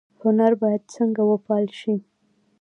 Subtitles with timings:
[0.21, 1.95] هنر باید څنګه وپال ل شي؟